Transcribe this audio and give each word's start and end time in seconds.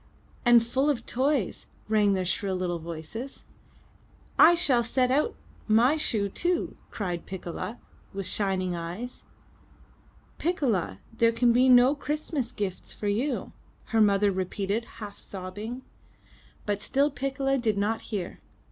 *' 0.21 0.27
'*And 0.45 0.65
full 0.65 0.89
of 0.89 1.05
toys!*' 1.05 1.67
rang 1.87 2.13
their 2.13 2.25
shrill 2.25 2.55
little 2.55 2.79
voices. 2.79 3.43
'1 4.37 4.55
shall 4.55 4.83
set 4.83 5.11
out 5.11 5.35
my 5.67 5.95
shoe 5.95 6.27
too!" 6.27 6.75
cried 6.89 7.27
Piccola 7.27 7.77
with 8.11 8.25
shining 8.25 8.75
eyes. 8.75 9.25
'Ticcola, 10.39 10.97
there 11.15 11.31
can 11.31 11.53
be 11.53 11.69
no 11.69 11.93
Christmas 11.93 12.51
gifts 12.51 12.91
for 12.91 13.07
you!" 13.07 13.51
her 13.93 14.01
mother 14.01 14.31
repeated 14.31 14.85
half 14.97 15.19
sobbing. 15.19 15.83
But 16.65 16.81
still 16.81 17.11
Piccola 17.11 17.59
did 17.59 17.77
not 17.77 18.01
hear. 18.01 18.39